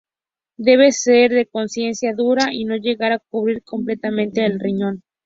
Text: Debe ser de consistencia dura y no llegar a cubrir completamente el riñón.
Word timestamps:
Debe 0.57 0.91
ser 0.93 1.29
de 1.29 1.45
consistencia 1.45 2.15
dura 2.15 2.47
y 2.51 2.65
no 2.65 2.75
llegar 2.75 3.11
a 3.11 3.19
cubrir 3.19 3.63
completamente 3.63 4.43
el 4.43 4.59
riñón. 4.59 5.03